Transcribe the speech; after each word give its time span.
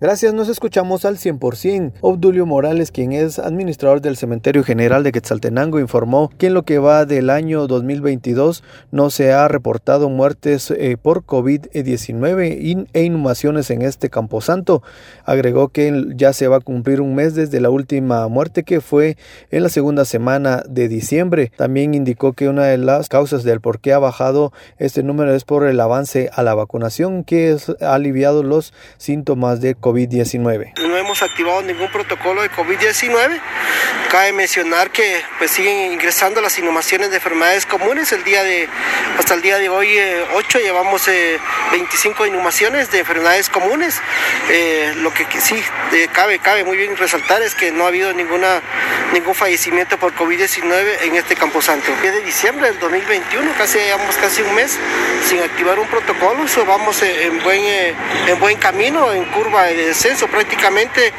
Gracias, 0.00 0.32
nos 0.32 0.48
escuchamos 0.48 1.04
al 1.04 1.16
100%. 1.16 1.94
Obdulio 2.02 2.46
Morales, 2.46 2.92
quien 2.92 3.10
es 3.10 3.40
administrador 3.40 4.00
del 4.00 4.16
Cementerio 4.16 4.62
General 4.62 5.02
de 5.02 5.10
Quetzaltenango, 5.10 5.80
informó 5.80 6.30
que 6.38 6.46
en 6.46 6.54
lo 6.54 6.62
que 6.62 6.78
va 6.78 7.04
del 7.04 7.30
año 7.30 7.66
2022 7.66 8.62
no 8.92 9.10
se 9.10 9.32
ha 9.32 9.48
reportado 9.48 10.08
muertes 10.08 10.70
eh, 10.70 10.96
por 11.02 11.24
COVID-19 11.24 12.86
e 12.92 13.02
inhumaciones 13.02 13.70
en 13.70 13.82
este 13.82 14.08
camposanto. 14.08 14.84
Agregó 15.24 15.70
que 15.70 16.04
ya 16.14 16.32
se 16.32 16.46
va 16.46 16.58
a 16.58 16.60
cumplir 16.60 17.00
un 17.00 17.16
mes 17.16 17.34
desde 17.34 17.60
la 17.60 17.70
última 17.70 18.28
muerte 18.28 18.62
que 18.62 18.80
fue 18.80 19.16
en 19.50 19.64
la 19.64 19.68
segunda 19.68 20.04
semana 20.04 20.62
de 20.68 20.86
diciembre. 20.86 21.50
También 21.56 21.94
indicó 21.94 22.34
que 22.34 22.48
una 22.48 22.66
de 22.66 22.78
las 22.78 23.08
causas 23.08 23.42
del 23.42 23.60
por 23.60 23.80
qué 23.80 23.94
ha 23.94 23.98
bajado 23.98 24.52
este 24.78 25.02
número 25.02 25.34
es 25.34 25.42
por 25.42 25.66
el 25.66 25.80
avance 25.80 26.30
a 26.32 26.44
la 26.44 26.54
vacunación 26.54 27.24
que 27.24 27.56
ha 27.80 27.94
aliviado 27.94 28.44
los 28.44 28.72
síntomas 28.96 29.60
de 29.60 29.74
COVID. 29.74 29.87
COVID-19. 29.88 30.74
No 30.86 30.96
hemos 30.98 31.22
activado 31.22 31.62
ningún 31.62 31.90
protocolo 31.90 32.42
de 32.42 32.50
COVID-19. 32.50 33.40
Cabe 34.10 34.32
mencionar 34.32 34.90
que 34.90 35.22
pues, 35.38 35.50
siguen 35.50 35.92
ingresando 35.92 36.42
las 36.42 36.58
inhumaciones 36.58 37.08
de 37.10 37.16
enfermedades 37.16 37.64
comunes. 37.64 38.12
El 38.12 38.22
día 38.22 38.42
de, 38.42 38.68
hasta 39.18 39.34
el 39.34 39.40
día 39.40 39.56
de 39.58 39.70
hoy, 39.70 39.88
8, 40.34 40.58
eh, 40.58 40.62
llevamos 40.62 41.06
25 41.72 42.24
eh, 42.24 42.28
inhumaciones 42.28 42.90
de 42.90 42.98
enfermedades 42.98 43.48
comunes. 43.48 43.98
Eh, 44.50 44.92
lo 44.96 45.12
que, 45.14 45.26
sí 45.40 45.56
cabe, 46.12 46.38
cabe 46.38 46.64
muy 46.64 46.76
bien 46.76 46.94
resaltar 46.96 47.40
es 47.42 47.54
que 47.54 47.72
no 47.72 47.84
ha 47.84 47.88
habido 47.88 48.12
ninguna, 48.12 48.60
ningún 49.14 49.34
fallecimiento 49.34 49.98
por 49.98 50.14
COVID-19 50.14 51.02
en 51.04 51.16
este 51.16 51.34
camposanto. 51.34 51.90
de 52.02 52.20
diciembre 52.22 52.70
del 52.70 52.78
2021, 52.78 53.52
casi 53.56 53.78
llevamos 53.78 54.16
casi 54.16 54.42
un 54.42 54.54
mes 54.54 54.78
sin 55.26 55.40
activar 55.40 55.78
un 55.78 55.88
protocolo. 55.88 56.44
Eso 56.44 56.66
vamos 56.66 57.00
en 57.02 57.42
buen, 57.42 57.64
en 58.26 58.38
buen 58.38 58.58
camino, 58.58 59.12
en 59.12 59.24
curva 59.26 59.64
descenso. 59.86 60.28
Prácticamente 60.28 61.12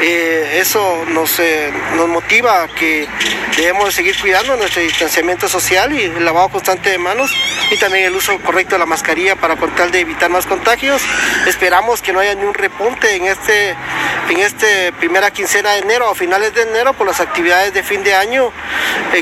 eh, 0.00 0.58
eso 0.60 1.04
nos, 1.08 1.38
eh, 1.38 1.72
nos 1.96 2.08
motiva 2.08 2.62
a 2.62 2.68
que 2.68 3.08
debemos 3.56 3.94
seguir 3.94 4.18
cuidando 4.20 4.56
nuestro 4.56 4.82
distanciamiento 4.82 5.48
social 5.48 5.92
y 5.92 6.04
el 6.04 6.24
lavado 6.24 6.48
constante 6.48 6.90
de 6.90 6.98
manos 6.98 7.34
y 7.70 7.76
también 7.76 8.04
el 8.04 8.14
uso 8.14 8.38
correcto 8.40 8.74
de 8.74 8.80
la 8.80 8.86
mascarilla 8.86 9.36
para 9.36 9.56
con 9.56 9.72
de 9.90 10.00
evitar 10.00 10.30
más 10.30 10.46
contagios. 10.46 11.02
Esperamos 11.46 12.02
que 12.02 12.12
no 12.12 12.20
haya 12.20 12.34
ni 12.34 12.44
un 12.44 12.54
repunte 12.54 13.16
en 13.16 13.26
este 13.26 13.74
en 14.28 14.38
este 14.38 14.92
primera 14.92 15.30
quincena 15.30 15.72
de 15.72 15.78
enero 15.80 16.10
o 16.10 16.14
finales 16.14 16.54
de 16.54 16.62
enero 16.62 16.92
por 16.92 17.06
las 17.06 17.20
actividades 17.20 17.74
de 17.74 17.82
fin 17.82 18.04
de 18.04 18.14
año 18.14 18.52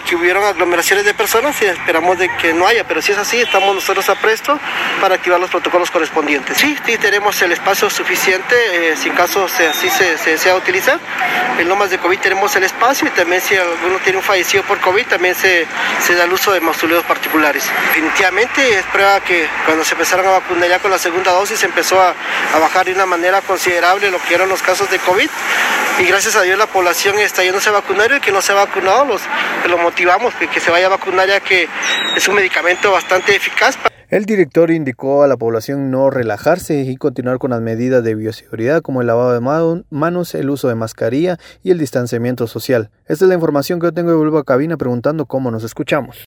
que 0.00 0.14
hubieron 0.14 0.44
aglomeraciones 0.44 1.05
de 1.05 1.14
personas 1.14 1.60
y 1.62 1.64
esperamos 1.64 2.19
de 2.19 2.28
que 2.36 2.52
no 2.52 2.66
haya, 2.66 2.84
pero 2.86 3.02
si 3.02 3.10
es 3.10 3.19
así, 3.19 3.41
estamos 3.41 3.74
nosotros 3.74 4.08
a 4.08 4.14
presto 4.14 4.58
para 5.00 5.16
activar 5.16 5.41
los 5.41 5.50
protocolos 5.50 5.91
correspondientes. 5.91 6.56
Sí, 6.58 6.77
sí 6.86 6.97
tenemos 6.98 7.42
el 7.42 7.50
espacio 7.50 7.91
suficiente 7.91 8.55
eh, 8.55 8.97
si 8.97 9.08
en 9.08 9.16
caso 9.16 9.44
así 9.44 9.91
se, 9.91 10.30
desea 10.30 10.55
utilizar. 10.55 11.00
En 11.58 11.69
Lomas 11.69 11.91
de 11.91 11.98
COVID 11.98 12.19
tenemos 12.20 12.55
el 12.55 12.62
espacio 12.62 13.08
y 13.08 13.10
también 13.10 13.41
si 13.41 13.56
alguno 13.56 13.98
tiene 14.05 14.19
un 14.19 14.24
fallecido 14.24 14.62
por 14.62 14.78
COVID 14.80 15.06
también 15.06 15.34
se, 15.34 15.66
se 16.00 16.14
da 16.14 16.25
el 16.25 16.32
uso 16.32 16.52
de 16.52 16.60
mausoleos 16.60 17.04
particulares. 17.04 17.64
Definitivamente 17.88 18.78
es 18.78 18.84
prueba 18.86 19.20
que 19.20 19.48
cuando 19.64 19.84
se 19.84 19.94
empezaron 19.94 20.27
a 20.27 20.30
vacunar 20.30 20.69
ya 20.69 20.78
con 20.78 20.91
la 20.91 20.98
segunda 20.98 21.32
dosis 21.32 21.62
empezó 21.64 22.00
a, 22.00 22.14
a 22.54 22.58
bajar 22.58 22.86
de 22.86 22.92
una 22.92 23.06
manera 23.06 23.41
considerable 23.41 24.10
lo 24.10 24.22
que 24.22 24.34
eran 24.34 24.48
los 24.48 24.62
casos 24.62 24.91
de 24.91 24.98
COVID 24.98 25.28
y 25.98 26.05
gracias 26.06 26.36
a 26.36 26.42
Dios 26.42 26.58
la 26.58 26.66
población 26.66 27.19
está 27.19 27.42
yéndose 27.42 27.69
a 27.69 27.72
vacunar 27.72 28.10
y 28.12 28.20
que 28.20 28.33
no 28.33 28.41
se 28.41 28.52
vacunado 28.52 29.05
los, 29.05 29.22
lo 29.69 29.78
motivamos 29.78 30.34
que, 30.34 30.48
que 30.48 30.60
se 30.60 30.70
vaya 30.70 30.86
a 30.86 30.91
vacunar 30.91 31.28
ya 31.28 31.41
que 31.41 31.69
es 32.16 32.28
un 32.28 32.34
medicamento 32.34 32.92
bastante 32.92 33.34
eficaz. 33.34 33.77
El 34.10 34.24
director 34.24 34.72
indicó 34.72 35.22
a 35.22 35.28
la 35.28 35.36
población 35.36 35.92
no 35.92 36.10
relajarse 36.10 36.80
y 36.80 36.97
continuar 36.97 37.38
con 37.38 37.50
las 37.50 37.60
medidas 37.60 38.02
de 38.02 38.16
bioseguridad 38.16 38.82
como 38.82 39.02
el 39.02 39.06
lavado 39.06 39.32
de 39.32 39.84
manos, 39.91 40.34
el 40.34 40.50
uso 40.50 40.66
de 40.66 40.74
mascarilla 40.74 41.38
y 41.62 41.70
el 41.70 41.78
distanciamiento 41.78 42.48
social. 42.48 42.91
Esta 43.06 43.25
es 43.25 43.28
la 43.28 43.36
información 43.36 43.78
que 43.78 43.86
yo 43.86 43.94
tengo 43.94 44.10
de 44.10 44.16
vuelvo 44.16 44.38
a 44.38 44.44
cabina 44.44 44.77
preguntando 44.77 45.27
cómo 45.27 45.52
nos 45.52 45.62
escuchamos. 45.62 46.16